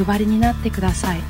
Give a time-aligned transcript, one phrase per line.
[0.00, 1.20] お配りになってください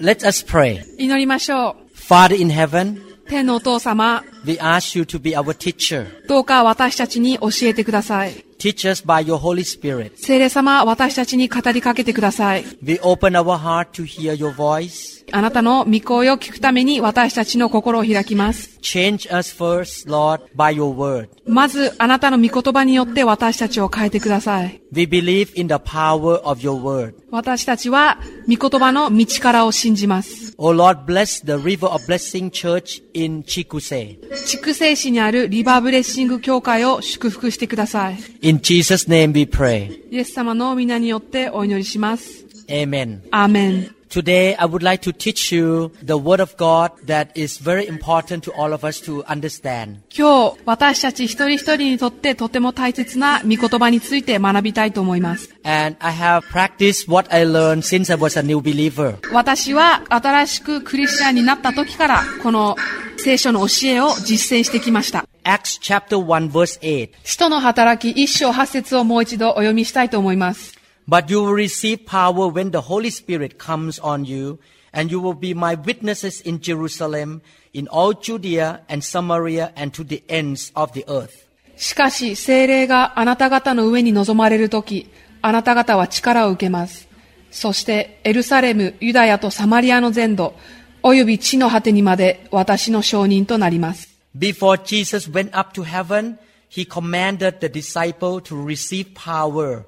[0.00, 0.84] Let us pray.
[0.96, 1.88] 祈りましょう。
[1.96, 6.06] Father in heaven, 天のお父様、we ask you to be our teacher.
[6.28, 8.44] どうか私たちに教えてください。
[8.58, 10.12] Teach us by your Holy Spirit.
[10.16, 12.64] 聖霊様、私たちに語りかけてください。
[12.82, 15.24] We open our heart to hear your voice.
[15.30, 18.78] あなたの御声を聞くために私たちの心を開きます。
[18.80, 21.28] Change us first, Lord, by your word.
[21.46, 24.80] まず、あなたの御言葉によって私たちを変えてください。
[24.90, 27.14] We believe in the power of your word.
[27.30, 30.54] 私たちは、御言葉の道からを信じます。
[30.56, 34.18] Oh Lord, bless the River of Blessing Church in Chikuse.
[34.46, 38.18] 筑西市にあるリバーブレッシング教会を祝福してください。
[38.40, 40.10] In Jesus' name we pray.
[40.10, 42.47] イエス様の皆によってお祈りします。
[42.68, 43.20] Amen.
[43.30, 43.94] アーメン。
[44.08, 48.52] Today I would like to teach you the word of God that is very important to
[48.52, 49.98] all of us to understand.
[50.16, 55.50] 今日、私たち一人一人にとってとても大切な御言葉について学びたいと思います。
[55.62, 59.18] And I have practiced what I learned since I was a new believer.
[59.30, 62.76] 私は新しくクリスチャンになった時から、この
[63.18, 65.26] 聖書の教えを実践してきました。
[65.44, 67.10] Acts chapter 1 verse 8.
[67.24, 70.77] 使徒の働き一章八節をもう一度お読みしたいと思います。
[71.07, 74.59] But you will receive power when the Holy Spirit comes on you,
[74.93, 77.41] and you will be my witnesses in Jerusalem,
[77.73, 81.47] in all Judea and Samaria, and to the ends of the earth.
[81.75, 85.09] しかし、聖霊があなた方の上に臨まれる時、
[85.41, 87.09] あなた方は力を受けます。
[87.51, 90.53] そして、エルサレム、ユダヤとサマリアの全土、
[91.01, 94.09] および地の果てにまで私の証人となります。
[94.37, 96.37] Before Jesus went up to heaven,
[96.69, 99.83] he commanded the disciple to receive power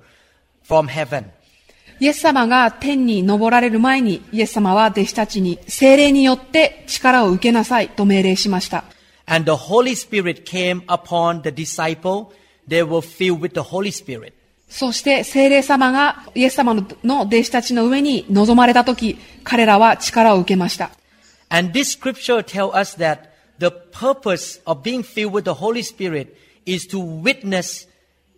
[0.71, 1.25] from heaven.
[1.99, 8.85] イエス様が天に昇られる前に、イエス様は弟子たちに聖霊によって力を受けなさいと命令しました。
[9.27, 12.29] And the Holy Spirit came upon the disciple.
[12.67, 14.33] They were filled with the Holy Spirit.
[14.69, 20.93] そして聖霊様がイエス様のの弟子たちの上に臨まれた時、彼らは力を受けました。
[21.51, 23.29] And this scripture tells us that
[23.59, 27.89] the purpose of being filled with the Holy Spirit is to witness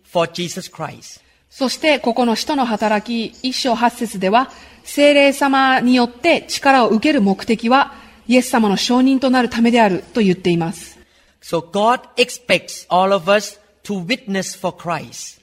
[0.03, 1.22] for Jesus Christ.
[1.55, 4.49] そして、ここの使徒の働き一章八節では、
[4.83, 7.93] 聖霊様によって力を受ける目的は、
[8.27, 10.97] イエス様の証人となるためであると言っています。
[11.43, 15.41] So God expects all of us to witness for Christ.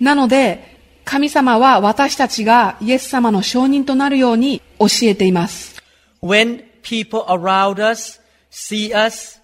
[0.00, 5.80] なので、神様は私たちがイエス様の証人となるように教えています。
[6.24, 8.20] When people around us
[8.50, 9.40] see us,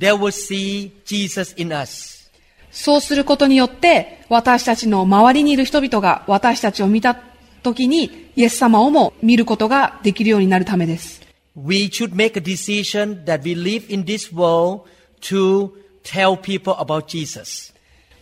[0.00, 2.23] they will see Jesus in us.
[2.74, 7.16] そうすることによって、私たちの周りにいる人々が私たちを見た
[7.62, 11.22] 時に、イエス様をも見ることができるようになるためです。
[11.56, 14.82] We should make a decision that we live in this world
[15.20, 15.70] to
[16.02, 17.72] tell people about Jesus.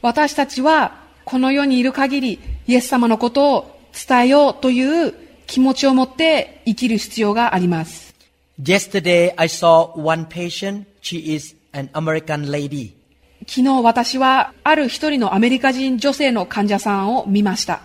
[0.03, 5.15] 私たちはこの世にいる限りイエス様のことを伝えようという
[5.47, 8.15] 気持ちを持って生きる必要があります。
[8.63, 10.84] Yesterday, I saw one patient.
[11.01, 12.93] She is an American lady.
[13.47, 17.82] 昨日私はある一人のアメリカ人女性の患者さんを見ました。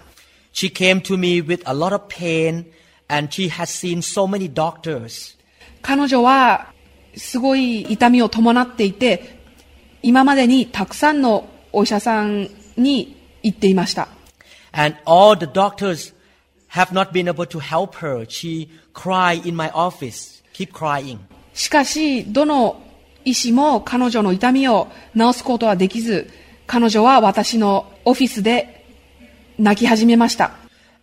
[0.53, 2.65] She came to me with a lot of pain
[3.07, 5.37] and she has seen so many doctors.
[5.81, 6.73] 彼女は
[7.15, 9.39] すごい痛みを伴っていて、
[10.03, 14.07] 今までにたくさんのお医者さんに行っていました。
[14.73, 16.13] And all the doctors
[16.69, 18.25] have not been able to help her.
[18.25, 21.19] She cried in my office, keep crying.
[21.53, 22.81] しかし、どの
[23.27, 26.29] 医師も彼女の痛みを治すことはできず、
[26.65, 28.85] 彼女は私のオフィスで
[29.59, 30.51] 泣き始めました。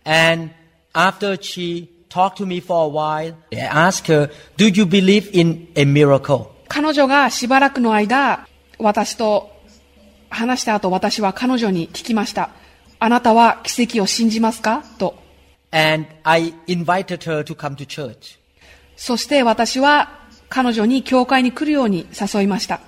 [0.05, 0.49] And
[0.93, 5.67] after she talked to me for a while, I asked her, do you believe in
[5.75, 6.47] a miracle?
[6.67, 8.47] 彼女がしばらくの間、
[8.79, 9.51] 私と
[10.31, 12.49] 話した後、私は彼女に聞きました。
[12.97, 15.13] あなたは奇跡を信じますかと。
[15.69, 18.39] And I invited her to come to church.
[18.95, 20.24] そして私は
[20.55, 22.79] 彼女に教会に来るように誘いました。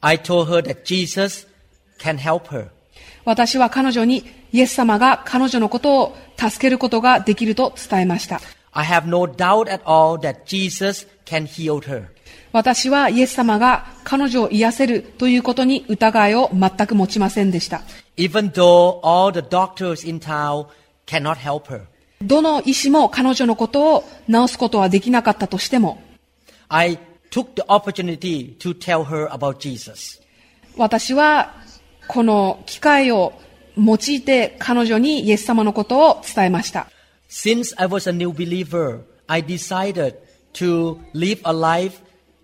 [0.00, 1.46] I told her that Jesus
[1.98, 2.68] can help her.
[3.26, 8.40] 私は彼女にイエス様が彼女のことを助けることができると伝えました。
[8.72, 12.06] I have no doubt at all that Jesus can heal her.
[12.52, 17.82] 私はイエス様が彼女を癒せるということに疑いを全く持ちませんでした。
[18.16, 20.68] Even though all the doctors in town
[21.06, 21.82] cannot help her.
[22.22, 26.02] どの医師も彼女のことを治すことはできなかったとしても、
[26.70, 26.98] I
[27.30, 30.20] took the opportunity to tell her about Jesus.
[30.76, 31.54] 私は
[32.08, 33.32] この機会を
[33.76, 36.88] 用いて彼女にイエス様のことを伝えました。
[37.28, 40.16] Since I was a new believer, I decided
[40.54, 42.02] to live a life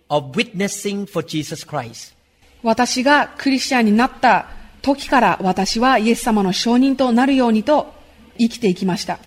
[0.09, 2.15] of witnessing for Jesus Christ.
[2.63, 4.47] 私がクリスチャンになった
[4.83, 7.93] 時から私はイエス様の証人となるようにと
[8.39, 9.19] 生きていきました。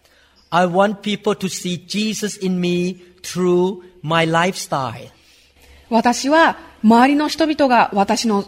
[0.52, 5.10] I want people to see Jesus in me through my lifestyle.
[5.90, 8.46] 私は周りの人々が私の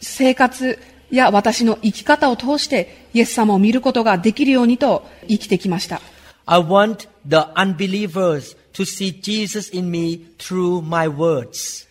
[0.00, 0.78] 生活
[1.10, 6.00] や私の生き方を通してイエス様を見ることができるようにと生きてきました。
[6.46, 11.86] I want the unbelievers to see Jesus in me through my words.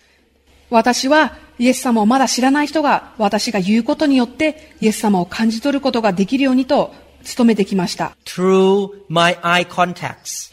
[0.69, 6.93] 私はイエス様をまだ知らない人が私が言うことによってイエス様を感じ取ることができるようにと
[7.37, 8.15] 努めてきました。
[8.25, 10.52] through my eye contacts.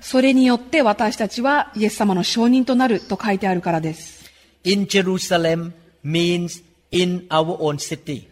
[0.00, 4.30] それによって私たちはイエス様の証人となると書いてあるからです。
[4.64, 5.72] In Jerusalem
[6.04, 8.28] means in our own city.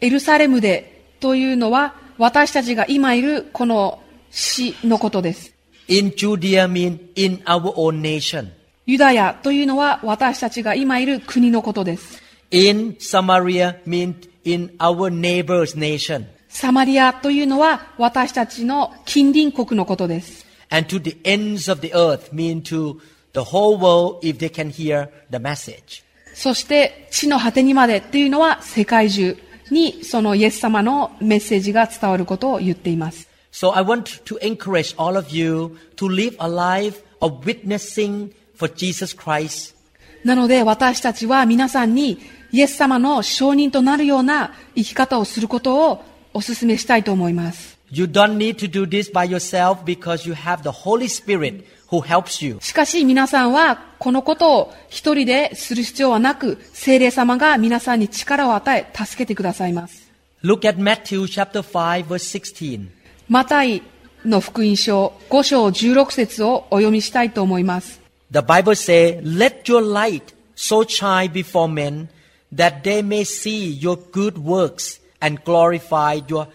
[0.00, 5.54] エルサレムでというのは私たちが今いるこの市のことです。
[5.88, 8.48] In Judea means in our own nation.
[8.86, 12.22] ユダヤというのは私たちが今いる国のことです。
[12.50, 16.26] In Samaria means in our neighbor's nation.
[16.48, 20.43] サマリアというのは私たちの近隣国のことです。
[20.74, 23.00] And to the ends of the earth mean to
[23.32, 26.02] the whole world if they can hear the message.
[26.34, 29.36] そして地の果てにまでっていうのは世界中
[29.70, 33.28] にそのイエス様のメッセージが伝わることを言っています。
[33.52, 39.16] So I want to encourage all of you to live a life of witnessing for Jesus
[39.16, 39.76] Christ
[40.24, 42.18] なので私たちは皆さんに
[42.50, 47.73] イエス様の証人となるような生き方をすることをお勧めしたいと思います。
[47.93, 52.45] You don't need to do this by yourself because you have the Holy Spirit who helps
[52.45, 52.59] you.
[52.61, 60.09] しかし皆さんはこのことを一人でする必要はなく、聖霊様が皆さんに力を与え、助けてくださいます。
[60.43, 62.89] Look at Matthew chapter 5 verse 16.
[63.27, 63.83] マタイ
[64.25, 67.99] の福音書5章16節をお読みしたいと思います。
[68.31, 70.21] The Bible says, Let your light
[70.55, 72.09] so shine before men
[72.53, 76.47] that they may see your good works and glorify your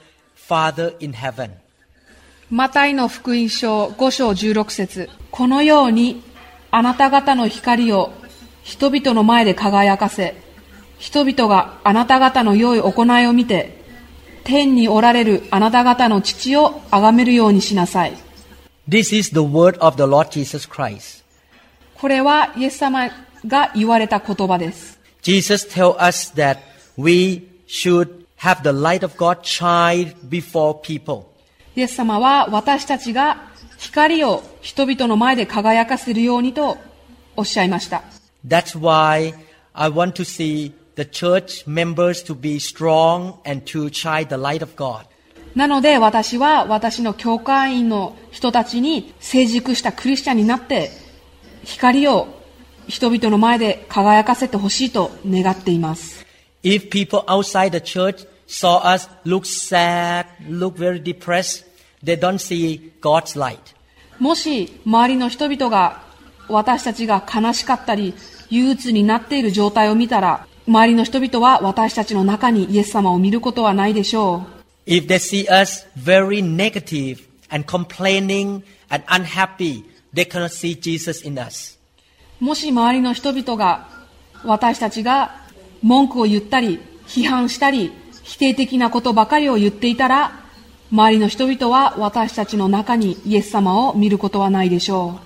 [0.49, 1.51] Father in heaven.
[2.49, 6.23] マタイの福音書5章16節このように
[6.71, 8.11] あなた方の光を
[8.63, 10.35] 人々の前で輝かせ、
[10.97, 13.77] 人々があなた方の良い行いを見て、
[14.43, 18.13] 天におられるあなた方の父を崇めるようにしなさい。
[18.87, 21.23] This is the word of the Lord Jesus Christ.
[21.95, 23.09] これはイエス様
[23.45, 24.99] が言われた言葉です。
[25.21, 26.57] Jesus tells us that
[26.97, 31.25] we should have the light of God shine before people.
[31.75, 36.77] イエス様は私たちが光を人々の前で輝かせるようにと
[37.35, 38.03] おっしゃいました。
[38.45, 39.33] That's why
[39.73, 44.63] I want to see the church members to be strong and to shine the light
[44.63, 45.05] of God.
[45.55, 50.91] なので私は私の教会員の人たちに成熟したクリスチャンになって
[51.63, 52.27] 光を
[52.87, 56.18] 人々の前で輝かせてほしいと願っています。
[56.63, 61.63] If people outside the church saw us look sad, look very depressed,
[62.03, 63.75] they don't see God's light.
[64.19, 66.03] もし周りの人々が
[66.49, 68.13] 私たちが悲しかったり
[68.49, 74.45] 憂鬱になっている状態を見たら周りの人々は私たちの中にイエス様を見ることはないでしょ
[74.87, 74.91] う。
[74.91, 81.79] If they see us very negative and complaining and unhappy, they cannot see Jesus in us.
[82.39, 83.87] もし周りの人々が
[84.43, 85.43] 私たちが
[85.81, 87.91] 文句を言ったり批判したり
[88.23, 90.39] 否定的なことばかりを言っていたら
[90.91, 95.19] 周りの人々は私たちの中にイエス様を見ることはないでしょ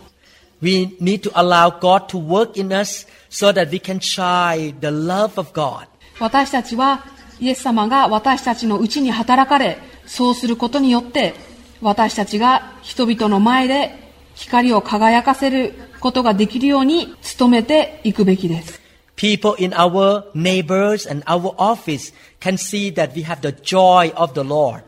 [0.61, 4.87] We need to allow God to work in us so that we can shine the
[4.87, 5.83] love of God.
[5.83, 5.87] う
[6.19, 7.03] 私たちは
[7.39, 11.33] イエス様が私たちのうちに働かれそうすることによって
[11.81, 13.99] 私たちが人々の前で
[14.35, 18.82] 光を輝かせることができるように努めていくべきです
[19.15, 24.33] People in our neighbors and our office can see that we have the joy of
[24.33, 24.83] the Lord.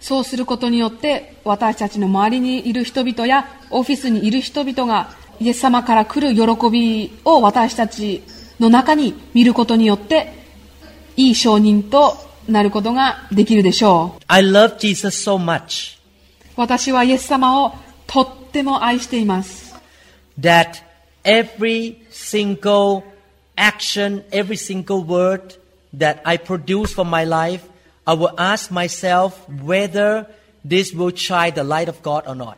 [0.00, 8.22] そうすることによって私たちの周りにいる人々やオフィスにいる人々がイエス様から来る喜びを私たち
[8.58, 10.32] の中に見ることによって
[11.16, 12.16] いい証人と
[12.48, 15.98] なることができるでしょう I love Jesus so much
[16.56, 17.74] 私はイエス様を
[18.06, 19.74] とっても愛しています
[20.38, 20.82] that
[21.24, 23.02] every single
[23.60, 25.54] action, every single word
[25.92, 27.68] that I produce for my life,
[28.06, 30.26] I will ask myself whether
[30.64, 32.56] this will shine the light of God or not.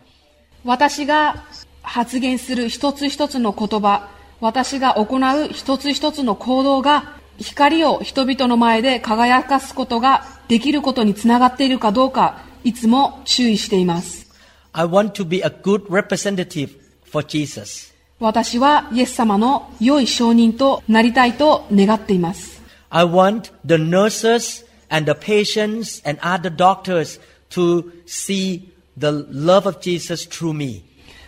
[0.65, 1.45] 私が
[1.83, 4.09] 発言する一つ一つの言葉
[4.41, 14.31] 私が行う一つ一つの行動が光を人々の前で輝かすことができることにつながっているかどうかいつも注意しています
[14.73, 16.71] I want to be a good representative
[17.05, 17.92] for Jesus.
[18.23, 29.67] 私はイエス様の良い証人となりたいと願っています I want the nurses and the patients and other doctors to see the love
[29.67, 30.85] of Jesus through me.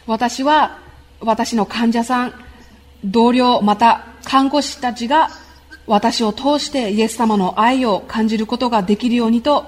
[0.07, 0.79] 私は
[1.21, 2.35] 私の患者さん
[3.05, 5.31] 同僚また看護師たちが
[5.89, 9.67] 私を通してイエス様の愛を感じることができるようにと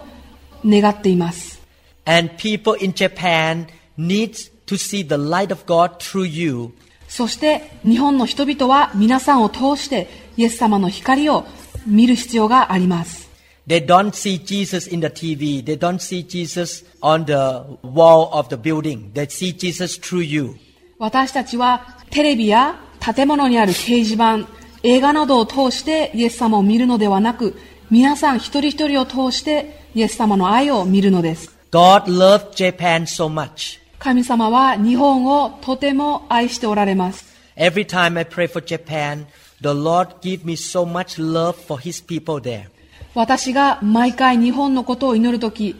[0.64, 1.60] 願っています
[2.04, 3.66] And people in Japan
[3.98, 6.72] need to see the light of God through you
[7.16, 10.06] そして日本の人々は皆さんを通して
[10.36, 11.46] イエス様の光を
[11.86, 13.30] 見る必要があります
[13.66, 15.64] They don't see Jesus in the TV.
[15.64, 19.14] They don't see Jesus on the wall of the building.
[19.14, 20.56] They see Jesus through you.
[20.98, 24.46] 私たちはテレビや建物にある掲示板
[24.82, 27.56] 映画などを通してイエス様を見るのではなく
[27.90, 33.85] 皆さん一人一人を通してイエス様の愛を見るのです God loved Japan so much.
[33.98, 39.26] 神様は日本をとても愛しておられます Every time I pray for Japan,
[39.62, 42.68] the Lord give me so much love for His people there.
[43.14, 45.74] 私が毎回日本のことを祈るとき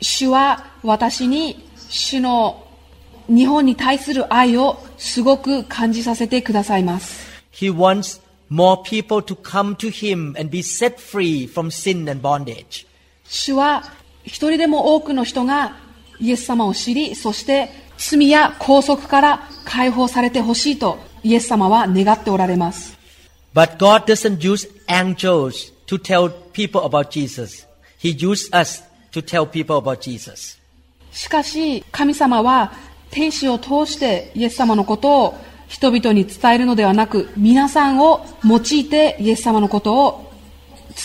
[0.00, 2.64] 主は私に主の
[3.28, 12.20] 日本に対する愛をすごく感じさせてくださいます He wants more people to come to Him and be set free from sin and
[12.22, 12.86] bondage.
[13.24, 13.82] 主は
[14.22, 15.76] 一人でも多くの人が
[16.20, 22.96] イエス様を知りそして罪や拘束から解放されてほしいとイエス様は願っておられます
[23.54, 27.66] But God doesn't use angels to tell people about Jesus.
[27.98, 28.82] He used us
[29.12, 30.58] to tell people about Jesus.
[31.10, 32.72] しかし神様は
[33.10, 35.34] 天使を通してイエス様のことを
[35.68, 40.32] 人々に伝えるのではなく皆さんを用いてイエス様のことを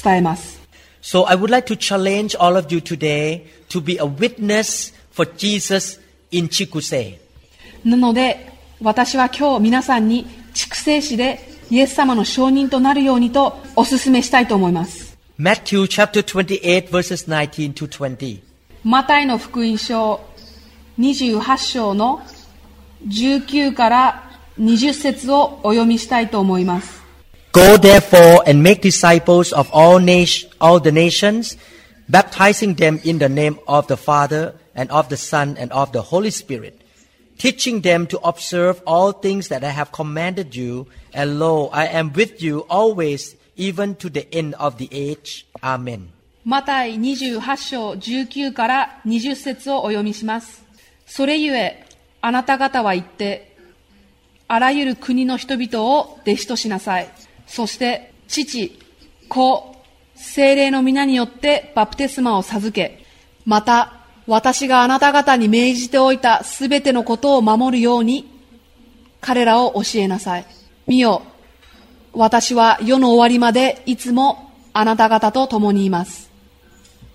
[0.03, 0.59] 伝えます
[1.01, 5.25] So I would like to challenge all of you today to be a witness for
[5.37, 5.99] Jesus
[6.31, 7.19] in Chikuse.
[7.83, 8.51] なので
[8.81, 18.41] 私は今日皆さんに畜生史でイエス様の証人となるようにとお勧めしたいと思います Matthew chapter 28 verses 19 to 20.
[18.83, 20.21] マタイの福音書
[20.99, 22.21] 28章の
[23.07, 27.01] 19から20節をお読みしたいと思います
[27.53, 31.57] Go therefore and make disciples of all, nation, all the nations,
[32.09, 36.02] baptizing them in the name of the Father and of the Son and of the
[36.02, 36.80] Holy Spirit,
[37.38, 40.86] teaching them to observe all things that I have commanded you.
[41.12, 45.46] And lo, I am with you always, even to the end of the age.
[45.62, 46.12] Amen.
[46.44, 50.64] マタイ28章19から20節をお読みします。
[51.04, 51.84] それゆえ、
[52.20, 53.56] あなた方は言って、
[54.46, 57.08] あらゆる国の人々を弟子としなさい。
[57.48, 58.78] そして、父、
[59.28, 59.76] 子、
[60.14, 63.04] 精霊の皆によってバプテスマを授け、
[63.44, 63.99] また、
[64.31, 68.31] 私があなた方に命じておいたすべてのことを守るように、
[69.19, 70.45] 彼らを教えなさい。
[70.87, 71.23] 見よ、
[72.13, 76.31] 私は世の終わりまでいつもあなた方と共にいます。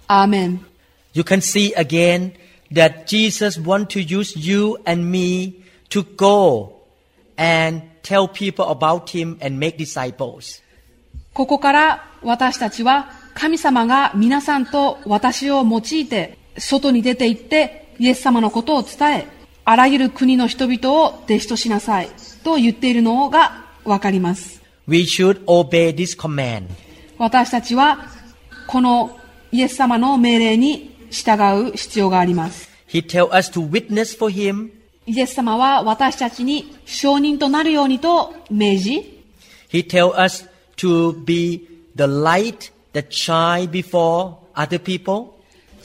[0.06, 0.66] アーメン。
[1.14, 2.34] You can see again
[2.70, 6.82] that Jesus wants to use you and me to go
[7.38, 10.62] and tell people about Him and make disciples.
[11.32, 19.26] ここから私たちは神様が皆さんと私を用いて外に出て行ってイエス様のことを伝え、
[19.64, 22.08] あらゆる国の人々を弟子としなさい
[22.44, 24.62] と言っているのがわかります。
[24.86, 26.68] We should obey this command.
[27.18, 28.06] 私たちは
[28.68, 29.18] この
[29.50, 32.68] イエス様の命令に従う必要があります。
[32.88, 34.70] He tells us to witness for Him.
[35.06, 39.22] イエス様は私たちに証人となるようにと命じ、
[39.70, 45.35] He tells us to be the light that shine before other people.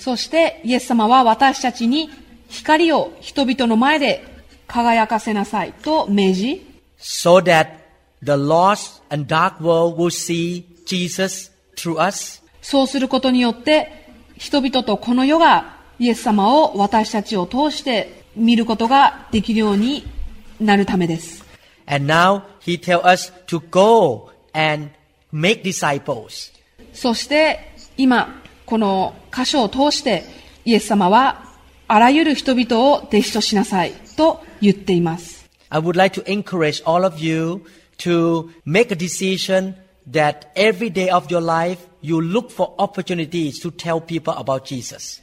[0.02, 2.10] そしてイエス様は私たちに
[2.50, 4.26] 光を人々の前で
[4.66, 7.68] 輝かせなさいと命じ、so that
[8.24, 12.42] the lost and dark world will see Jesus through us.
[12.64, 20.04] そうすることによって人々とこの世がイエス様を私たちを通して見ることができるように
[20.60, 21.46] なるためです。
[21.86, 24.90] And now he tells us to go and
[25.32, 26.52] make disciples.
[26.92, 30.24] そして今、この箇所を通して
[30.66, 31.46] イエス様は
[31.88, 35.50] あらゆる人々を弟子としなさいと言っています。
[35.70, 37.62] I would like to encourage all of you
[38.00, 39.76] to make a decision
[40.10, 45.22] that every day of your life you look for opportunities to tell people about Jesus.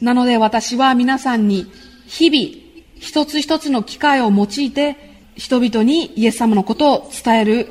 [0.00, 1.70] なので私は皆さんに
[2.06, 4.96] 日々一つ一つの機会を用いて
[5.36, 7.68] 人々にイエス様のことを伝える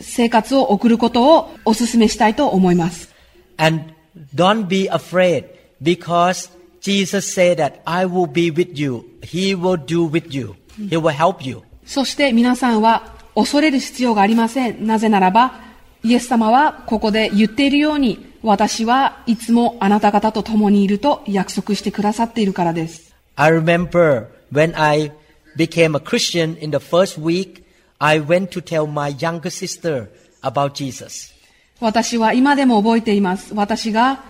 [0.00, 3.10] 生活を送ることをお勧めしたいと思います。
[3.58, 3.92] And
[4.34, 5.44] don't be afraid
[5.82, 6.48] because
[6.80, 9.04] Jesus said that I will be with you.
[9.22, 10.56] He will do with you.
[10.76, 11.62] He will help you.
[11.84, 14.86] そして皆さんは恐れる必要がありません。
[14.86, 15.60] なぜならば、
[16.02, 23.14] イエス様はここで言っているように、私はいつもあなた方と共にいると約束してくださっているからです。
[23.36, 25.12] I remember when I
[25.56, 27.62] became a Christian in the first week,
[27.98, 30.08] I went to tell my younger sister
[30.42, 31.34] about Jesus.
[31.80, 33.54] 私は今でも覚えています。
[33.54, 34.22] 私が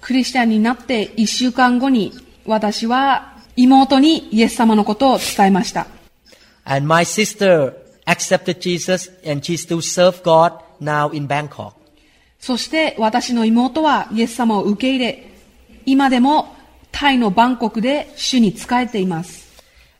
[0.00, 2.12] クリスチャンになって一週間後に、
[2.46, 5.86] 私は妹にイエス様のことを伝えました。
[6.64, 7.74] And my sister
[8.06, 11.72] accepted Jesus and she still serve God now in Bangkok.
[12.38, 15.30] そして私の妹はイエス様を受け入れ、
[15.84, 16.56] 今でも
[16.90, 19.50] タイのバンコクで主に仕えています。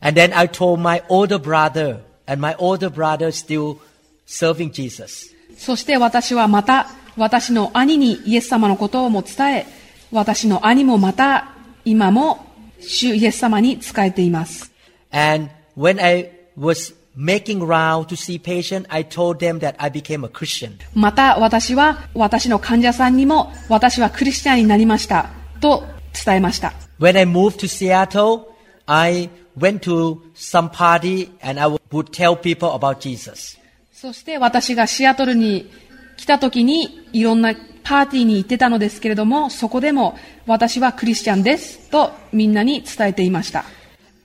[0.01, 3.77] And then I told my older brother, and my older brother still
[4.25, 5.31] serving Jesus.
[5.61, 9.67] そして私はまた私の兄にイエス様のことをも伝え、
[10.11, 11.51] 私の兄もまた
[11.85, 12.47] 今も
[12.79, 14.71] 主イエス様に仕えています。
[15.11, 20.29] And when I was making round to see patient, I told them that I became a
[20.29, 20.79] Christian.
[20.95, 25.83] また私は私の患者さんにも私はクリスチャンになりましたと
[26.25, 26.73] 伝えました。
[26.99, 28.47] When I moved to Seattle,
[28.87, 33.60] I went to some party and I would tell people about Jesus.
[34.01, 35.69] そして私がシアトルに
[36.17, 43.63] 来た時にいろんなパーティーに行ってたのですけれども、そこでも私はクリスチャンですとみんなに伝えていました。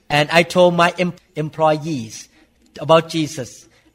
[0.09, 0.91] And I told my
[1.35, 2.27] employees
[2.79, 3.66] about Jesus,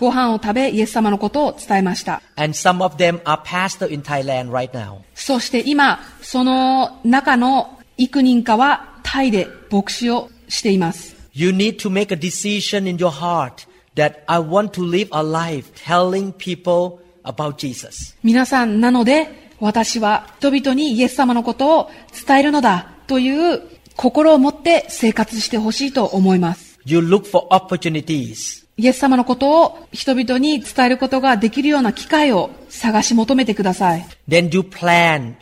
[0.00, 2.22] ご飯を食べ、イエス様のことを伝えました。
[5.14, 11.16] そして今、その中の幾人かはタイで牧師をしています。
[18.22, 21.90] 皆さんなので、私は人々にイエス様のことを
[22.26, 23.60] 伝えるのだという
[23.96, 26.69] 心を持って生活してほしいと思います。
[26.84, 28.66] You look for opportunities.
[28.76, 34.06] イエス様のことを人々に伝えることができるような機会を探し求めてください。
[34.28, 35.34] Then you plan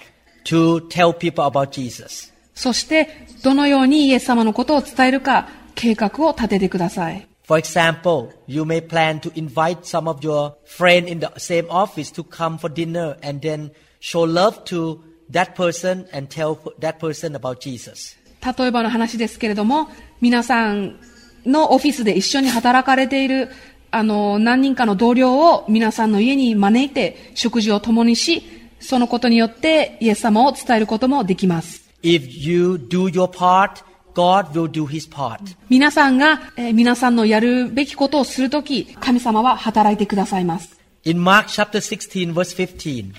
[0.45, 2.33] to tell people about Jesus.
[2.55, 3.09] そして、
[3.45, 7.29] どのようにイエス様のことを伝えるか、計画を立ててください。
[7.47, 12.25] For example, you may plan to invite some of your friends in the same office to
[12.25, 13.71] come for dinner and then
[14.01, 14.99] show love to
[15.31, 18.19] that person and tell that person about Jesus.
[18.45, 19.89] 例えばの話ですけれども、
[20.21, 20.99] 皆さん
[21.47, 23.51] のオフィスで一緒に働かれている、
[23.91, 28.43] あの、何人かの同僚を皆さんの家に招いて食事を共にし、
[28.81, 31.89] そのことによってイエス様を伝えることもできます。
[32.03, 33.83] If you do your part,
[34.15, 35.39] God will do his part.
[35.69, 40.79] 皆さんが、えー皆さんのやるべきことをするとき、神様は働いてくださいます。
[41.05, 43.13] In Mark chapter 16 verse 15,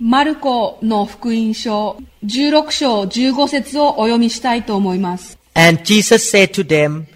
[0.00, 5.38] マルコの福音書16章15節をお読みしたいと思います。
[5.54, 7.06] and Jesus said to them,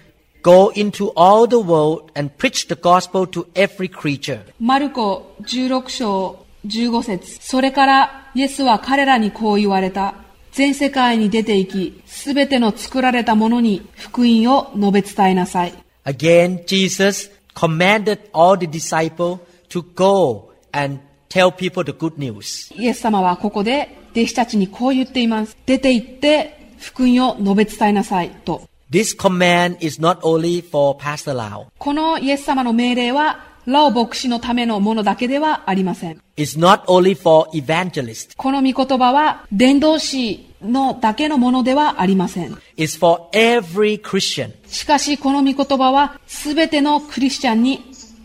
[0.47, 4.39] Go into all the world and preach the gospel to every creature.
[4.61, 10.15] マルコ16章15節それからイエスは彼らにこう言われた。
[10.53, 15.73] 全世界に出て行き、すべての作られたものに福音を述べ伝えなさい。
[16.05, 22.73] Again, Jesus commanded all the disciples to go and tell people the good news.
[22.81, 25.57] イエス様はここで弟子たちにこう言っています。
[25.65, 28.61] 出て行って福音を述べ伝えなさいと。
[28.90, 31.66] This command is not only for Pastor Lau.
[31.78, 36.20] このイエス様の命令は ラオ牧師のためのものだけではありません。
[36.36, 38.34] It's not only for evangelists.
[38.36, 42.54] この御言葉は伝道師のだけのものではありません。
[42.76, 44.52] It's for every Christian.
[44.66, 47.80] しかしこの御言葉はすべてのクリスチャンに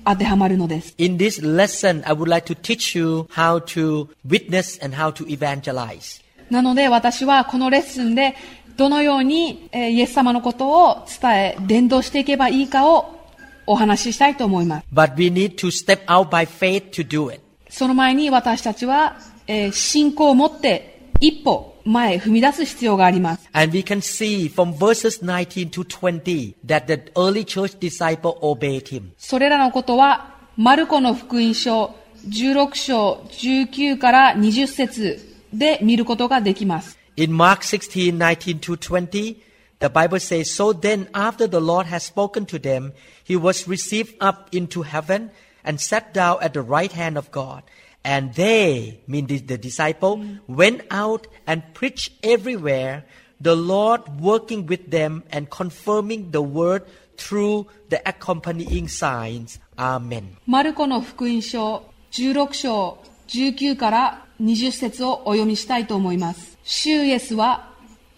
[0.06, 0.96] 当てはまるのです。
[0.98, 5.26] In this lesson, I would like to teach you how to witness and how to
[5.28, 6.24] evangelize.
[6.50, 8.36] なので私はこのレッスンで
[8.77, 13.19] どのようにえーイエス様のことを伝え、伝道していけばいいかを
[13.67, 14.87] お話ししたいと思います。
[14.93, 17.41] But we need to step out by faith to do it.
[17.71, 23.49] その前に私たちは、えー信仰を持って一歩前へ踏み出す必要があります。
[23.53, 29.11] And we can see from verses 19 to 20 that the early church disciple obeyed him.
[29.19, 31.95] それらのことは、マルコの福音書
[32.29, 35.19] 16章19から20節
[35.53, 36.99] で見ることができます。
[37.16, 39.44] In Mark 16, 19 to 20,
[39.80, 42.94] the Bible says, So then after the Lord had spoken to them,
[43.24, 45.32] he was received up into heaven
[45.64, 47.64] and sat down at the right hand of God.
[48.04, 53.04] And they, mean the, the disciple, went out and preached everywhere,
[53.42, 56.86] the Lord working with them and confirming the word
[57.18, 59.60] through the accompanying signs.
[59.78, 60.38] Amen.
[60.46, 66.51] マルコの福音書16章19から20節をお読みしたいと思います。
[66.65, 67.69] 主イエスは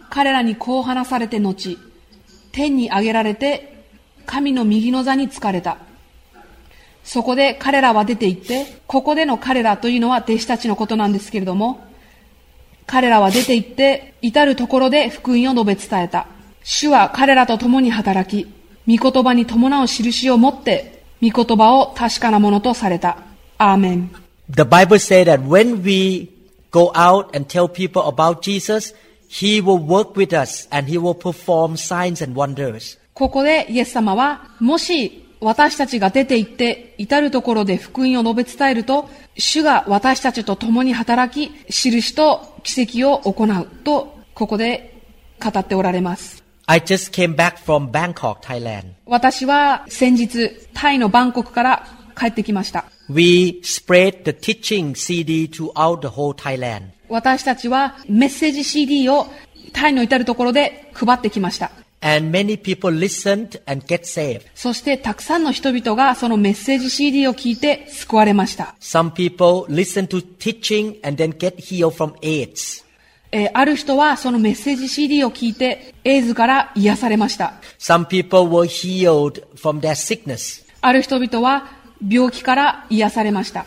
[0.09, 1.77] 彼らにこう話されて後、
[2.51, 3.83] 天に上げられて
[4.25, 5.77] 神の右の座に疲れた。
[7.03, 11.85] そこで彼らは出て行って、ここでの彼らというのは弟子たちのことなんですけれども、
[12.87, 16.27] 彼らは出て行って、至るところで福音を述べ伝えた。
[16.63, 18.51] 主は彼らと共に働き、
[18.87, 23.17] 御言葉に伴う印を持って、御言葉を確かなものとされた。
[23.57, 24.11] アーメン。
[24.49, 26.34] The Bible says that when we
[26.75, 28.93] go out and tell people about Jesus,
[29.29, 32.99] He will work with us and He will perform signs and wonders.
[33.13, 45.01] ここでイエス様は、もし私たちが出て行って、至るところで福音を述べ伝えると、主が私たちと共に働き、印と奇跡を行うと、ここで
[45.41, 46.43] 語っておられます。
[46.67, 48.83] I just came back from Bangkok, Thailand.
[49.05, 51.87] 私は先日、タイのバンコクから
[52.19, 52.85] 帰ってきました。
[53.09, 56.91] We spread the teaching CD throughout the whole Thailand.
[57.07, 59.27] 私たちはメッセージ CD を
[59.73, 61.71] タイの至るところで配ってきました。
[62.01, 64.41] And many people listened and get saved.
[64.53, 68.75] そしてたくさんの人々がそのメッセージ CD を聞いて救われました。
[68.79, 72.83] Some people listen to teaching and then get healed from AIDS.
[73.31, 77.53] えーある人はそのメッセージ CD を聞いてエイズから癒されました。
[77.79, 80.63] Some people were healed from their sickness.
[80.81, 83.65] ある人々は病気から癒されました。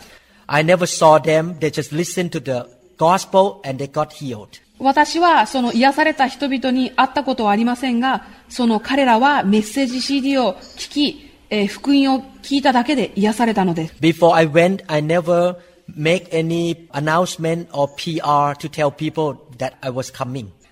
[4.79, 13.95] 私はその癒された人々に会ったことはありませんが、その彼らはメッセージ CD を聞き、えー、福音を聞いただけで癒されたのです。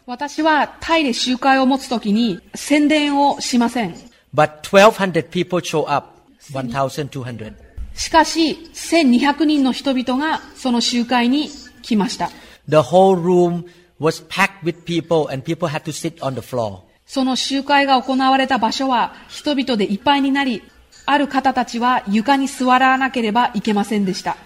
[0.06, 3.96] 私はタイで集会を持つときに宣伝をしません。
[7.94, 11.50] しかし、1200人の人々がその集会に
[11.82, 12.30] 来ました。
[17.06, 20.62] その集会が行われた場所は人々でいっぱいになり、
[21.06, 24.38] ある方たちは床に座らなければいけませんでした。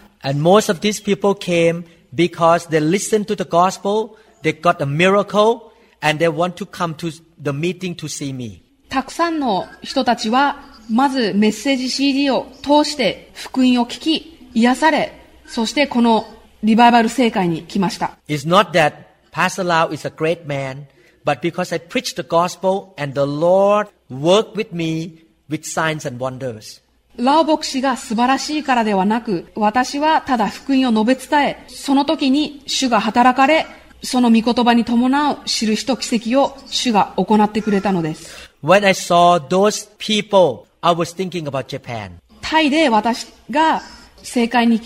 [8.89, 15.13] たくさんの人たちはまずメッセージ CD を通して福音を聞き、癒され、
[15.47, 16.25] そしてこの
[16.63, 18.17] リバイバル聖会に来ました。
[18.27, 18.93] It's not that
[19.31, 20.87] Pastor Lau is a great man,
[21.25, 26.23] but because I preach the gospel and the Lord worked with me with signs and
[26.23, 26.81] wonders.
[27.17, 33.65] ラオ牧師が素晴らしいからではなく、私はただ福音を述べ伝え、その時に主が働かれ、
[34.03, 38.51] その御言葉に伴う印と奇跡を主が行ってくれたのです。
[38.63, 42.13] When I saw those people, I was thinking about Japan.
[42.41, 43.83] タイで私が
[44.23, 44.79] 正解に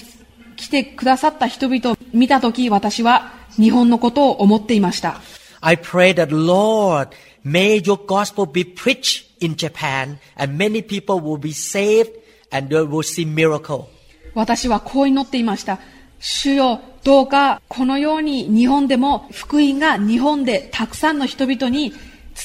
[0.58, 5.22] 来てくださった人々を見た時、私は日本のことを思っていました。
[5.62, 7.10] I pray that Lord,
[7.46, 12.12] may your gospel be preached in Japan and many people will be saved
[12.52, 13.86] and they will see miracle.
[14.34, 15.80] 私はこう祈っていました。
[16.20, 21.94] 主よ、どうかこのように日本でも福音が日本でたくさんの人々に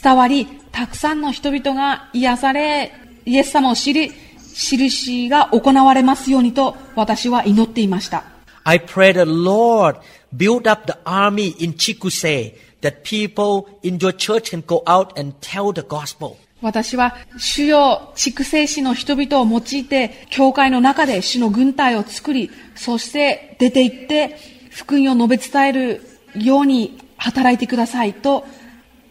[0.02, 2.92] 伝わり、たくさんの人々が癒され、
[3.30, 4.12] イエス様を知り、
[4.54, 8.24] 印が行われますようにと私は祈っていました。
[8.64, 9.98] I pray that Lord
[10.36, 15.34] build up the army in Chikuse that people in your church can go out and
[15.40, 16.36] tell the gospel.
[16.60, 24.36] 私は主よ畜生師の人々を用いて、教会の中で主の軍隊を作り、そして出て行って、
[24.70, 26.02] 福音を述べ伝える
[26.34, 28.44] ように働いてくださいと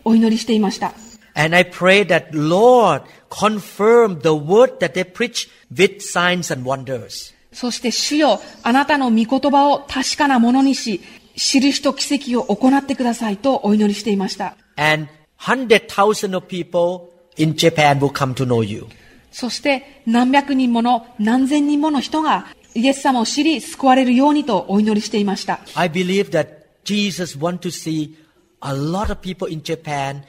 [0.03, 0.93] お祈りしていました。
[1.36, 7.34] And I pray that Lord confirm the word that they preach with signs and wonders.
[7.52, 11.02] そして主よ、あなたの御言葉を確かなものにし、
[11.36, 14.56] 印と奇跡を行ってくださいとお祈りしていました。
[14.76, 18.88] And hundred thousand of people in Japan will come to know you.
[19.32, 25.60] そして何百人もの何千人もの人がイエス様を知り救われるようにとお祈りしていました。
[25.76, 26.48] I believe that
[26.84, 28.15] Jesus wants to see
[28.62, 30.24] a lot of people in Japan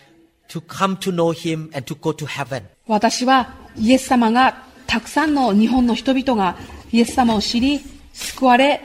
[0.48, 2.64] to come to know him and to go to heaven.
[2.90, 6.56] 私はイエス様がたくさんの日本の人々が
[6.90, 7.78] イエス様を知り
[8.12, 8.82] 救われ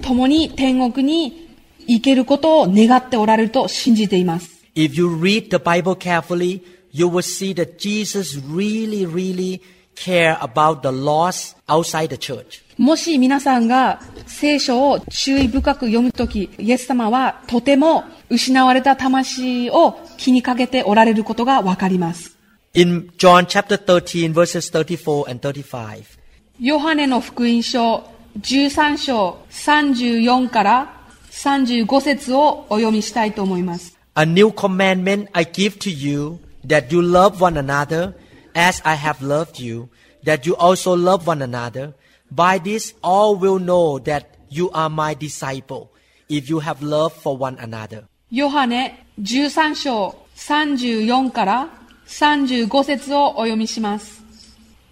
[0.00, 1.50] 共に天国に
[1.88, 4.64] 行けることを願っておられると信じています。
[4.76, 9.60] If you read the Bible carefully, you will see that Jesus really, really
[9.96, 12.62] care about the lost outside the church.
[12.78, 22.41] もし皆さんが聖書を注意深く読むとき、イエス様はとても失われた魂を気にかけておられることがわかります。
[22.73, 26.17] In John chapter 13 verses 34 and 35,
[26.59, 28.03] ヨハネの福音書
[28.39, 30.93] 13章34から
[31.31, 33.97] 35節をお読みしたいと思います。
[34.15, 38.13] A new commandment I give to you, that you love one another
[38.53, 39.89] as I have loved you,
[40.23, 41.93] that you also love one another.
[42.31, 45.89] By this all will know that you are my disciple,
[46.29, 48.05] if you have love for one another.
[48.31, 51.69] ヨハネ13章34から
[52.12, 54.22] 35節をお読みします。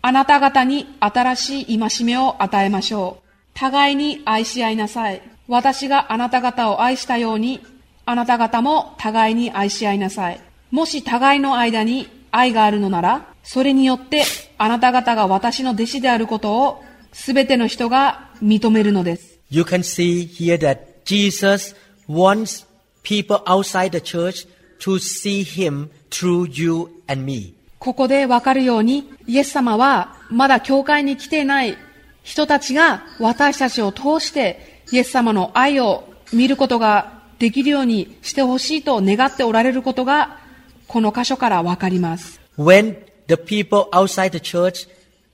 [0.03, 3.29] あなた方に新しい戒めを与えましょう。
[3.53, 5.23] 互いに愛し合いなさい。
[5.47, 7.61] 私があなた方を愛したように、
[8.07, 10.41] あなた方も互いに愛し合いなさい。
[10.71, 14.25] もし互いの間に愛があるのなら、それによって
[14.57, 19.39] あなた方が私の弟子であることをすべての人が認めるのです。
[19.51, 21.77] You can see here that Jesus
[22.09, 22.67] wants
[23.03, 24.49] people outside the church
[24.81, 27.55] to see him through you and me.
[27.79, 31.77] ここでわかるように、イエス様はまだ教会に来ていない
[32.23, 40.39] 人たちが私たちを通してイエス様の愛を見ることができるようにしてほしいと願っておられることが
[40.87, 42.41] この箇所からわかります。
[42.59, 44.89] When the people outside the church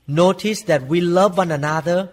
[0.07, 2.09] notice that we love one another,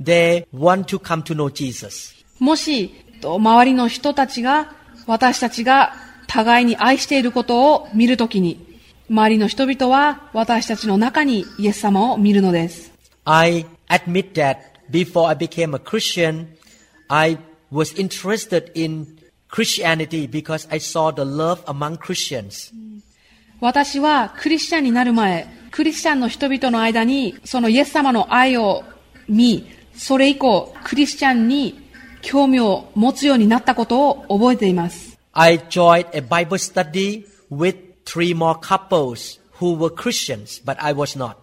[0.00, 2.14] they want to come to know Jesus.
[2.38, 4.72] もし、と周りの人たちが
[5.06, 5.94] 私たちが
[6.28, 8.64] 互いに愛していることを見るときに、
[9.10, 12.92] 周りの人々は私たちの中にイエス様を見るのです。
[13.24, 14.58] I admit that
[14.90, 16.46] before I became a Christian,
[17.08, 17.38] I
[17.72, 19.18] was interested in
[19.50, 22.72] Christianity because I saw the love among Christians.
[23.60, 28.84] 私はクリスチャンになる前、クリスチャンの人々の間に、そのイエス様の愛を
[29.28, 31.80] 見、それ以降、クリスチャンに
[32.20, 35.07] 興味を持つようになったことを覚えています。
[35.40, 41.36] I joined a Bible study with three more couples who were Christians, but I was not.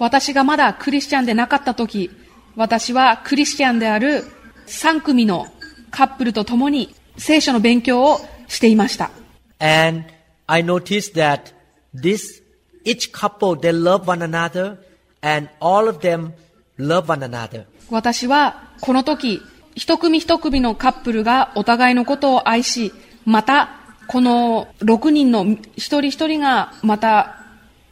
[0.00, 2.10] 私がまだクリスチャンでなかった時、
[2.56, 4.24] 私はクリスチャンである
[4.66, 5.46] 3組の
[5.92, 9.12] カップルと共に聖書の勉強をしていました。
[9.60, 10.06] And
[10.48, 11.54] I noticed that
[11.94, 12.42] this,
[12.84, 14.78] each couple, they love one another
[15.22, 16.32] and all of them
[16.78, 17.66] love one another.
[17.90, 19.40] 私はこの時、
[19.74, 22.92] 一組一組のカップルがお互いのことを愛し、
[23.24, 25.44] また、この6人の
[25.76, 27.44] 一人一人が、また、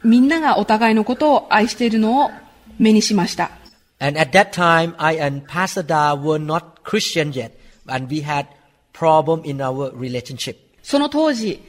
[0.03, 2.31] みんながお互いのことを愛しているのを
[2.79, 3.51] 目にしました。
[3.99, 7.51] And at that time, I and Pastor Da were not Christian yet,
[7.87, 8.47] and we had
[8.93, 10.57] problem in our relationship.
[10.81, 11.61] その当時、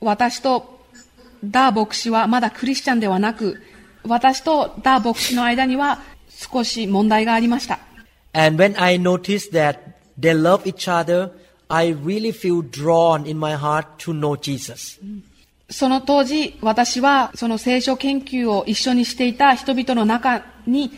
[0.00, 0.80] 私と
[1.44, 3.62] ダー牧師はまだクリスチャンではなく、
[4.04, 7.80] 私とダー牧師の間には少し問題がありました。
[8.32, 11.30] And when I noticed that they love each other,
[11.68, 15.00] I really feel drawn in my heart to know Jesus.
[15.68, 20.90] その当時、私はその聖書研究を一緒にしていた人々の中に、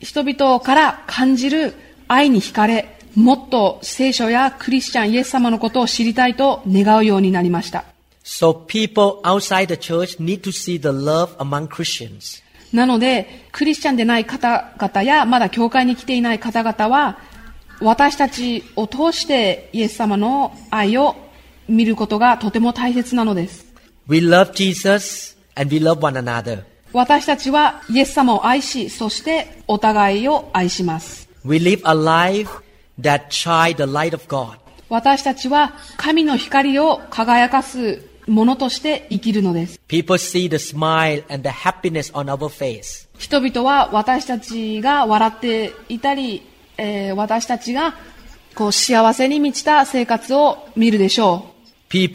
[0.00, 1.74] 人々から感じる
[2.08, 7.84] 愛に惹かれ、もっと聖書やクリスチャン、イエス様のことを知りたいと願うようになりました。
[8.24, 12.42] So people outside the church need to see the love among Christians.
[12.74, 17.18] なので、クリスチャンでない方々や、まだ教会に来ていない方々は、
[17.80, 21.14] 私たちを通してイエス様の愛を
[21.68, 23.64] 見ることがとても大切なのです。
[24.08, 26.64] We love Jesus and we love one another.
[26.92, 31.28] 私たちはイエス様を愛し、そしてお互いを愛します。
[31.44, 32.50] We live a life
[33.00, 34.58] that shine the light of God.
[34.88, 39.80] 私たちは神の光を輝かすものとして生きるのです。
[43.18, 46.42] 人々は私たちが笑っていたり、
[46.76, 47.94] えー、私たちが
[48.54, 51.54] こう幸せに満ちた生活を見るでしょう。
[51.90, 52.10] 人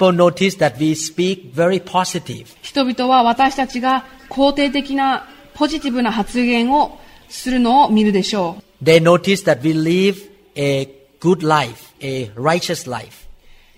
[2.86, 8.84] 々は私たちが肯定的なポジティブな発言をするのを見るでしょう。
[8.84, 11.00] They notice that we live a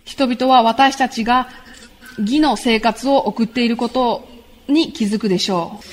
[0.06, 1.50] 人々は私たちが
[2.20, 4.28] 義の生活を送っていること
[4.68, 5.84] に気づくでしょう。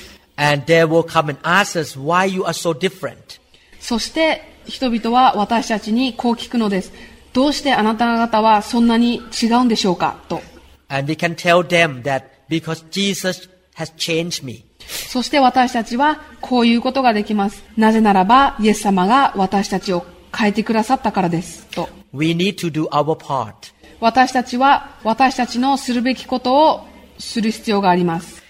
[3.79, 6.91] そして人々は私たちにこう聞くのです。
[7.33, 10.19] どうしてあなた方はそんなに違うんでしょうか？
[10.27, 10.41] と。
[14.87, 17.63] そして私たちはこういうことができます。
[17.77, 20.05] なぜならば、イエス様が私たちを
[20.35, 21.67] 変えてくださったからです。
[21.67, 21.89] と。
[23.99, 28.41] 私たちは私たちのするべきことをする必要があります。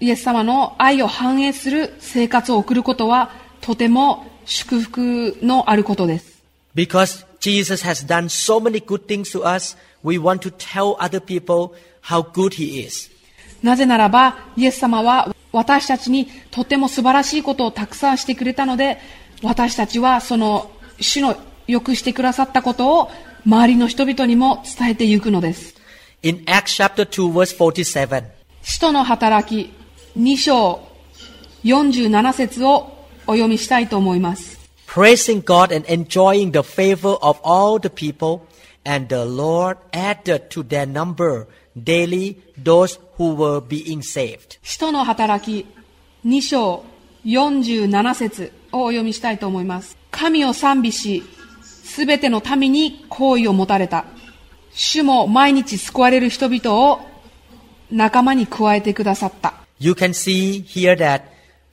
[0.00, 3.30] イエス様の愛を反映する生活を送ることは
[3.60, 6.42] とても祝福のあることです。
[13.62, 18.98] なぜならば、イエス様は私たちにとても素晴らしいことをたくさんしてくれたので、
[19.42, 20.70] 私たちはその
[21.00, 23.10] 主の良くしてくださったことを
[23.46, 25.74] 周りの人々にも伝えていくのです。
[26.22, 28.24] In Acts chapter 2 verse 47,
[28.62, 29.72] 使徒の働き
[30.18, 30.80] 2章
[31.64, 34.58] 47節をお読みしたいと思います。
[34.88, 38.46] praising God and enjoying the favor of all the people,
[38.84, 41.46] and the Lord added to their number
[41.76, 44.58] daily those who were being saved.
[44.62, 45.66] 使徒の働き
[46.26, 46.84] 2章
[47.24, 49.96] 47節をお読みしたいと思います。
[50.10, 51.22] 神を賛美し、
[51.62, 54.04] すべての民に好意を持たれた。
[54.72, 57.00] 主も毎日救われる人々を
[57.90, 59.54] 仲間に加えてくださった。
[59.78, 61.22] You can see here that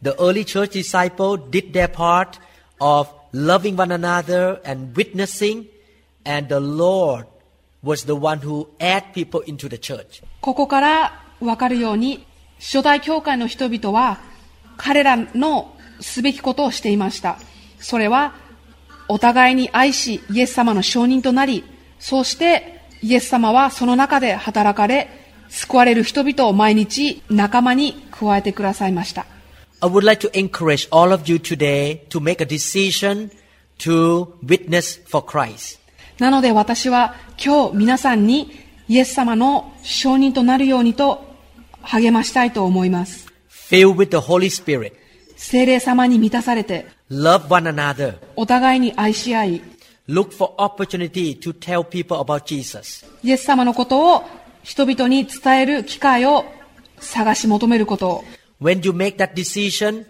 [0.01, 2.39] the early church disciples did their part
[2.79, 5.65] of loving one another and witnessing,
[6.23, 7.25] and the Lord
[7.83, 10.23] was the one who added people into the church.
[10.41, 12.25] ここからわかるように、
[12.59, 14.19] 初代教会の人々は
[14.77, 17.37] 彼らのすべきことをしていました。
[17.79, 18.33] それは、
[19.07, 21.63] お互いに愛し、イエス様の証人となり、
[21.99, 25.09] そしてイエス様はその中で働かれ、
[25.49, 29.25] 救われる人々を毎日仲間に加えてくださいました。
[29.81, 33.29] I would like to encourage all of you today to make a decision
[33.79, 35.79] to witness for Christ.
[36.17, 38.51] なので私は今日皆さんに
[38.87, 41.23] イエス様の証人となるようにと
[41.81, 43.27] 励ましたいと思います。
[43.49, 44.93] Filled with the Holy Spirit.
[45.45, 48.17] 聖霊様に満たされて、Love one another.
[48.35, 49.61] お互いに愛し合い、
[50.09, 53.05] Look for opportunity to tell people about Jesus.
[53.21, 54.23] イエス様のことを
[54.63, 56.45] 人々に伝える機会を
[56.99, 58.23] 探し求めることを。
[58.59, 60.07] When you make that decision,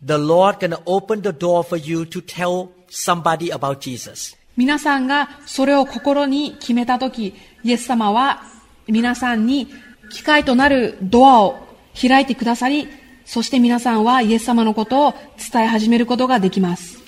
[0.00, 4.36] the Lord gonna open the door for you to tell somebody about Jesus.
[4.56, 8.44] 皆さんがそれを心に決めたとき、イエス様は
[8.86, 9.66] 皆さんに
[10.12, 11.66] 機会となるドアを
[12.00, 12.86] 開いてくださり、
[13.28, 15.14] そして皆さんはイエス様のことを
[15.52, 16.98] 伝え始めることができます。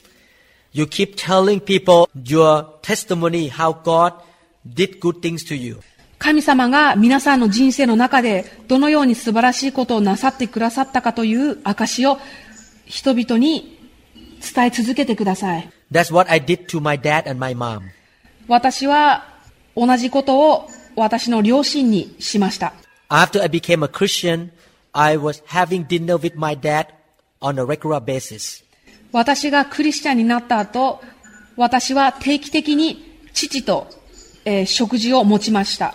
[0.74, 4.12] You keep telling people your testimony, how God
[4.68, 5.80] did good things to you.
[6.18, 12.18] 神様が皆さんの人生の中でどのように素晴らしいことをなさってくださったかという証を
[12.84, 13.78] 人々に
[14.54, 15.70] 伝え続けてください。
[15.90, 17.80] That's what I did to my dad and my mom.
[18.46, 19.24] 私は
[19.74, 22.74] 同じことを私の両親にしました。
[23.08, 24.50] After I became a Christian,
[24.92, 26.86] I was having dinner with my dad
[27.40, 28.64] on a regular basis.
[29.12, 31.00] 私がクリスチャンになった後、
[31.56, 33.88] 私は定期的に父と、
[34.44, 35.94] え、食事を持ちました。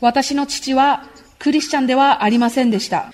[0.00, 1.04] 私の父は
[1.38, 3.12] クリスチャンではありませんでした。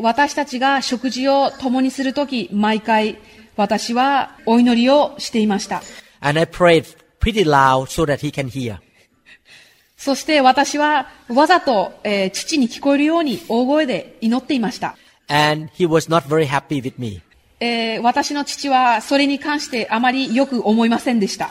[0.00, 3.18] 私たちが食事を共にするとき、毎回
[3.56, 5.82] 私はお祈りをしていました。
[9.96, 11.92] そして私はわざと、
[12.32, 14.96] 父に聞こえるように大声で祈っていました。
[18.02, 21.50] 私の父はそれに関してあまりよく思いませんでした。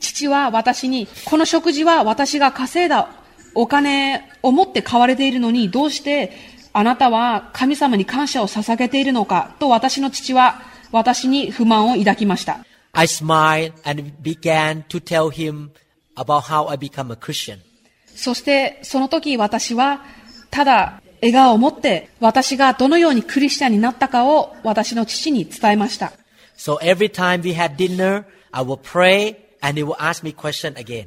[0.00, 3.10] 父は私に、この食事は私が稼いだ
[3.54, 6.32] お金を持って買われているのに、どうして、
[6.76, 10.60] あなたは神様に感謝を捧げているのかと私の父は
[10.90, 12.66] 私に不満を抱きました。
[12.92, 15.70] I smiled and began to tell him
[16.16, 17.58] about how I become a Christian.
[18.14, 20.02] そして、その時私は、
[20.50, 26.12] ただ、笑顔を持って、私がどのようにクリスチャンになったかを私の父に伝えました。
[26.56, 31.06] So every time we had dinner, I would pray and he would ask me question again.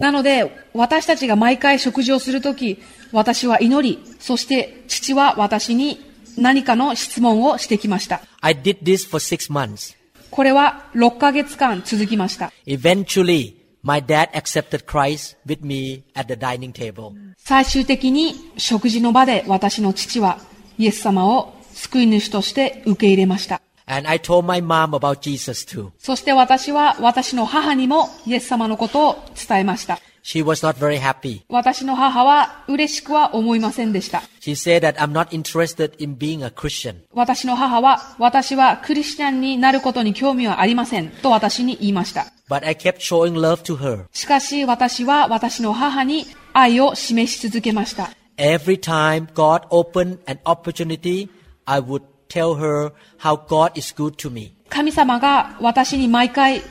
[0.00, 2.82] なので、私たちが毎回食事をするとき、
[3.12, 6.00] 私は祈り、そして父は私に
[6.38, 8.22] 何かの質問をしてきました。
[8.40, 9.94] I did this for six months.
[10.30, 12.50] これは6ヶ月間続きました。
[12.66, 17.12] Eventually, my dad accepted Christ with me at the dining table.
[17.36, 20.38] 最終的に食事の場で私の父は
[20.78, 23.60] イエス様を救い主として受け入れました。
[23.90, 25.90] And I told my mom about Jesus too.
[25.98, 29.98] そして私は私の母にもイエス様のことを伝えました。
[30.22, 31.42] She was not very happy.
[31.48, 34.22] 私の母は嬉しくは思いませんでした。
[34.40, 36.98] She said that I'm not interested in being a Christian.
[37.12, 42.26] 私の母は、私はクリスチャンになることに興味はありませんと私に言いました。
[42.48, 44.04] But I kept showing love to her.
[44.12, 48.10] しかし私は私の母に愛を示し続けました。
[48.36, 51.28] Every time God opened an opportunity,
[51.64, 54.52] I would tell her how God is good to me.
[54.70, 56.62] 神様が私に毎回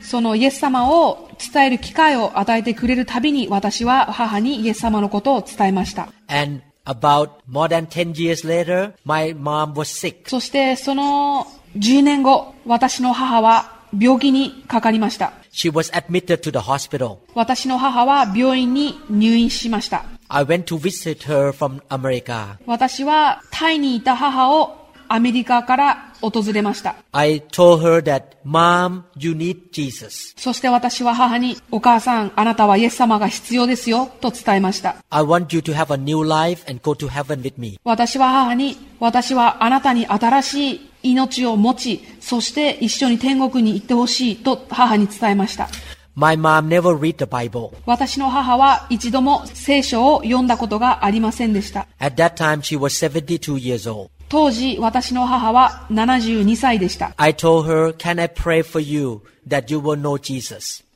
[0.00, 6.08] そのイエス様を伝える機会を与えてくれるたびに私は母にイエス様のことを伝えました。
[6.28, 10.28] And about more than 10 years later, my mom was sick.
[10.28, 11.46] そしてその
[11.76, 15.32] 10年後、私の母は病気にかかりました。
[15.52, 17.18] She was admitted to the hospital.
[17.34, 20.04] 私の母は病院に入院しました。
[20.28, 22.56] I went to visit her from America.
[22.66, 24.77] 私はタイにいた母を
[25.08, 26.96] アメリカから訪れました。
[27.12, 30.34] I told her that, Mom, you need Jesus.
[30.36, 34.96] そして私は母に、お母さん、あなたはイエス様が必要ですよ、と伝えました。
[35.10, 37.78] I want you to have a new life and go to heaven with me.
[37.84, 45.68] 私は母に、私はあなたに新しい命を持ち、そして一緒に天国に行ってほしいと母に伝えました。
[46.14, 47.70] My mom never read the Bible.
[47.86, 51.86] 私の母は一度も聖書を読んだことがありませんでした。
[52.00, 54.10] At that time, she was 72 years old.
[54.28, 57.14] 当時、私の母は72歳でした。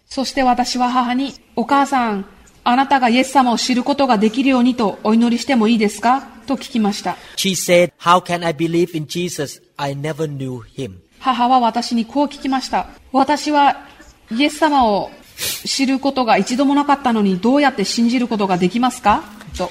[0.07, 2.27] そして私は母に、お母さん、
[2.65, 6.23] あなたがイエス様を知ることができるようにとお祈りしてもいいですか？
[6.47, 7.17] と聞きました。
[11.19, 12.89] 母は私にこう聞きました。
[13.13, 13.87] 私は
[14.31, 19.25] イエス様を知ることが一度もなかったのにどうやって信じることができますか？
[19.57, 19.71] と。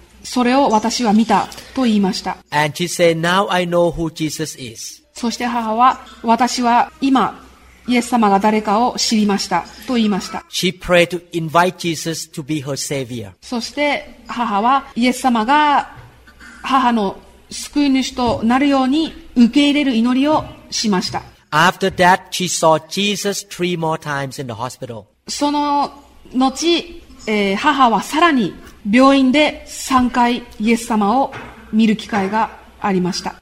[0.23, 2.37] それを私は見たと言いました。
[5.13, 7.43] そして母は私は今
[7.87, 10.45] イエス様が誰かを知りましたと言いました。
[13.41, 15.95] そして母はイエス様が
[16.61, 17.17] 母の
[17.49, 21.23] 救い主となるように受け入れる祈りをしました。
[25.27, 25.91] その
[26.33, 28.53] 後、えー、母はさらに
[28.89, 31.33] 病院で3回イエス様を
[31.71, 33.35] 見る機会がありました。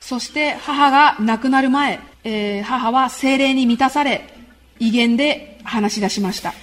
[0.00, 4.24] そして母が亡くなる前、えー、母は精霊に満たされ、
[4.78, 6.54] 威厳で話し出しました。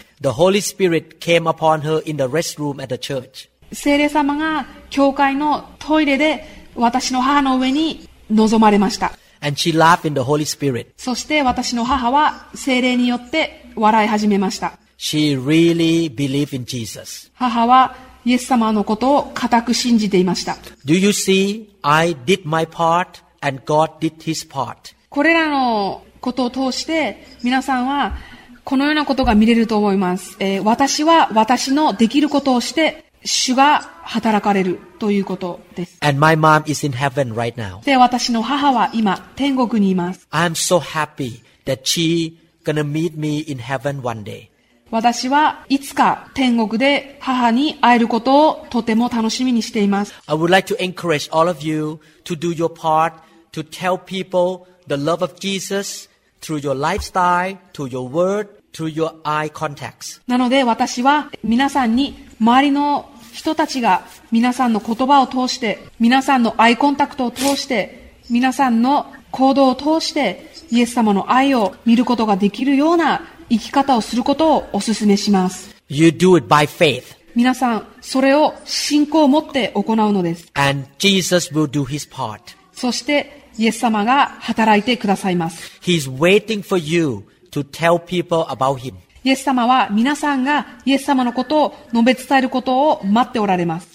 [3.74, 6.46] 聖霊様が教会のトイレで
[6.76, 9.12] 私の母の上に臨まれました。
[9.44, 10.94] And she laughed in the Holy Spirit.
[10.96, 14.80] そして私の母は精霊によって笑い始めました。
[14.98, 17.30] She really believed in Jesus.
[17.34, 20.54] 母はイエス様のことを固く信じていました。
[20.86, 21.68] Do you see?
[21.82, 24.96] I did my part and God did his part.
[25.10, 28.16] これらのことを通して皆さんは
[28.64, 30.38] このようなことが見れると思います。
[30.40, 35.98] えー私は私のできることをして主が働かれるということです。
[36.02, 37.84] And my mom is in heaven right now.
[37.84, 40.28] で、私の母は今天国にいます。
[40.32, 44.50] I'm so happy that she gonna meet me in heaven one day.
[44.92, 50.14] 私はいつか天国で母に会えることをとても楽しみにしています。
[50.28, 53.14] I would like to encourage all of you to do your part
[53.54, 56.10] to tell people the love of Jesus
[56.42, 60.22] through your lifestyle, through your word, through your eye contacts.
[60.28, 75.76] なので私は皆さんに周りの人たちが皆さんの言葉を通して、皆さんのアイコンタクトを通して、皆さんの行動を通して、イエス様の愛を見ることができるような生き方をすることをお勧めします。
[75.90, 77.04] You do it by faith,
[77.36, 80.52] 皆さん、それを信仰を持って行うのです。
[80.54, 82.40] and Jesus will do his part.
[82.72, 85.80] そして、イエス様が働いてくださいます。
[85.82, 88.94] He's waiting for you to tell people about him.
[89.24, 93.88] イエス様は皆さんがイエス様のことを述べ伝えることを待っておられます。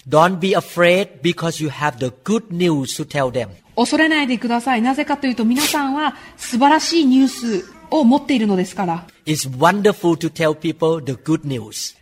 [3.75, 4.81] 恐れないでください。
[4.81, 9.05] なぜかというと皆さんは素晴らしいニュースを持っているのですから。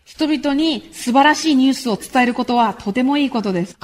[0.06, 3.78] 人々に素晴らしいニュースを伝えることはとてもいいことです。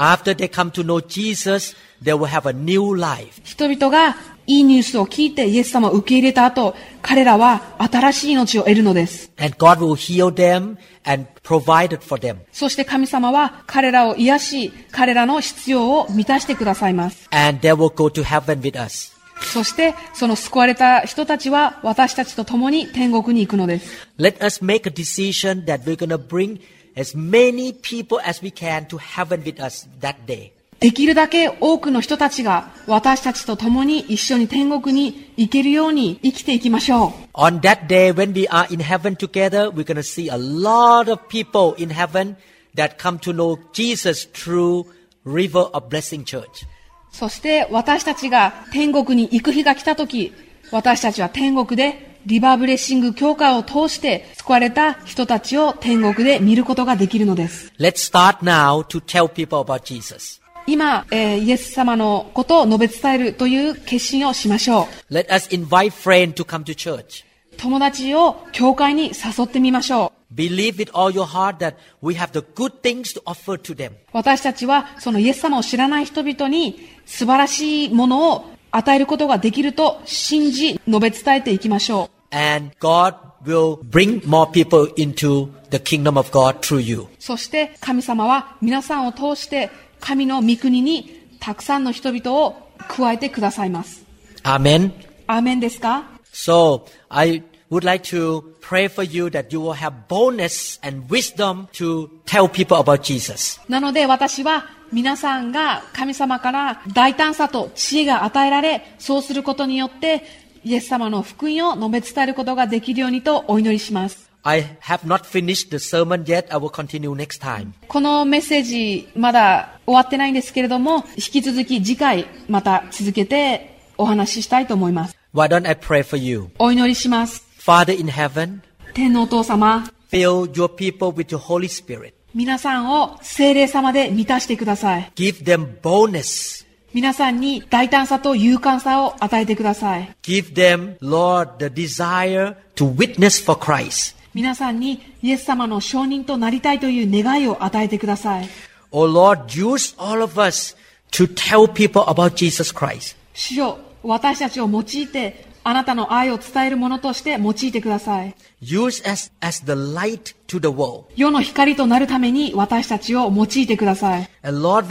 [3.44, 4.16] 人々が
[4.48, 9.32] いいニュースを聞いてイエス様を受け入れた後、彼らは新しい命を得るのです。
[9.38, 12.38] And God will heal them and provide it for them.
[12.52, 17.28] そして神様は彼らを癒し、彼らの必要を満たしてくださいます。
[17.32, 19.14] And they will go to heaven with us.
[19.42, 24.08] そしてその救われた人たちは私たちと共に天国に行くのです。
[24.18, 26.60] Let us make a decision that we're going to bring
[26.96, 30.53] as many people as we can to heaven with us that day.
[30.84, 37.12] できるだけ多くの人たちが私たちと共に一緒に天国に行けるように生きていきましょう。
[37.36, 41.22] On that day, when we are in heaven together, we're going to see a lot of
[41.30, 42.36] people in heaven
[42.76, 44.86] that come to know Jesus through
[45.24, 46.68] River of Blessing Church.
[47.14, 50.34] そして私たちが天国に行く日が来た時、
[50.70, 57.72] 私たちは天国でリバーブレッシング教会を通して救われた人たちを天国で見ることができるのです。
[57.80, 60.43] Let's start now to tell people about Jesus.
[60.66, 65.14] 今、えーイエス様のことを述べ伝えるという決心をしましょう。
[65.14, 67.26] Let us invite friends to come to church.
[67.58, 70.34] 友達を教会に誘ってみましょう。
[70.34, 73.92] Believe with all your heart that we have the good things to offer to them.
[74.14, 82.36] 私たちはそのイエス様を知らない人々に素晴らしいものを与えることができると信じ述べ伝えていきましょう。
[82.36, 87.06] And God will bring more people into the kingdom of God through you.
[87.20, 89.70] そして神様は皆さんを通して
[90.04, 92.58] 神の御国にたくさんの人々を
[92.90, 94.06] 加えてくださいます。
[94.44, 94.92] Amen.
[95.28, 97.42] アーメンですか？So I
[97.72, 102.50] would like to pray for you that you will have boldness and wisdom to tell
[102.50, 103.62] people about Jesus.
[103.70, 110.24] なので私は皆さんが神様から大胆さと知恵が与えられ、そうすることによって
[110.66, 114.33] イエス様の福音を述べ伝えることができるようにとお祈りします。
[114.46, 116.48] I have not finished the sermon yet.
[116.52, 117.72] I will continue next time.
[117.88, 125.18] このメッセージまだ終わってないんですけれども、引き続き次回また続けてお話ししたいと思います。
[125.34, 126.50] Why don't I pray for you?
[126.60, 127.46] お祈りします。
[127.58, 128.60] Father in heaven,
[128.94, 132.14] 天のお父様、fill your people with your Holy Spirit.
[132.36, 135.12] 皆さんを精霊様で満たしてください。
[135.16, 136.66] Give them boldness.
[136.94, 140.16] 皆さんに大胆さと勇敢さを与えてください。
[140.22, 144.23] Give them, Lord, the desire to witness for Christ.
[144.34, 148.50] 皆さんにイエス様の証人となりたいという願いを与えてください。
[148.92, 150.76] Oh Lord, use all of us
[151.12, 153.16] to tell people about Jesus Christ.
[153.34, 158.36] 主よ、私たちを用いて、あなたの愛を伝えるものとして用いてください。
[158.64, 161.06] Use us as the light to the world.
[161.18, 164.30] 世の光となるために私たちを用いてください。
[164.44, 164.88] Lord,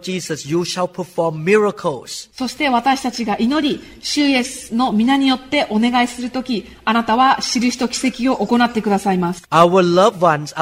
[0.00, 0.48] Jesus,
[2.32, 9.42] そして私たちが祈り、主イエスの皆によってお願いするとき、あなたは印と奇跡を行ってくださいます。
[9.50, 10.54] Ones,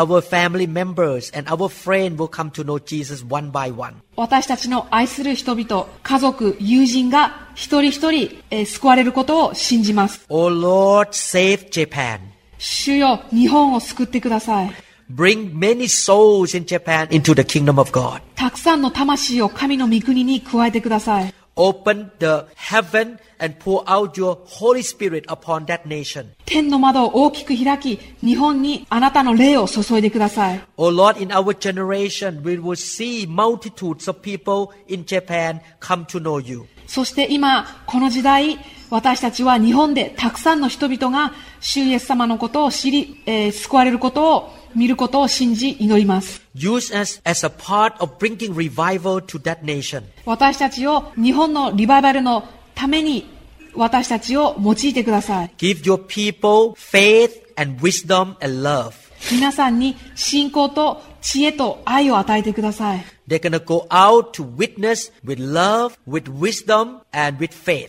[3.28, 3.94] one one.
[4.16, 10.24] 私たちの愛する人々、家族、友人が一人一人、えー救われることを信じます。
[10.28, 12.20] Oh Lord, save Japan.
[12.56, 14.72] 主よ、日本を救ってください。
[15.12, 18.20] Bring many souls in Japan into the kingdom of God.
[18.36, 21.34] たくさんの魂を神の御国に加えてください。
[21.56, 26.26] Open the heaven and pour out your Holy Spirit upon that nation.
[26.44, 30.60] 天の窓を大きく開き、日本にあなたの霊を注いでください。
[30.76, 36.40] Oh Lord, in our generation, we will see multitudes of people in Japan come to know
[36.40, 36.68] you.
[36.88, 38.58] そして今、この時代、
[38.90, 46.42] 私たちは日本でたくさんの人々が、主イエス様のことを知り、えー救われることを、見ることを信じ祈ります。
[46.56, 50.02] Use us as a part of bringing revival to that nation.
[50.24, 53.28] 私たちを日本のリバイバルのために、
[53.74, 55.52] 私たちを用いてください。
[55.58, 58.92] Give your people faith and wisdom and love.
[59.30, 63.04] 皆さんに信仰と知恵と愛を与えてください。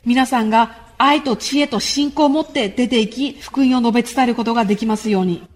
[0.06, 5.48] 皆さんが愛と知恵と信仰を持って出ていき、福音を述べ伝えることができますように。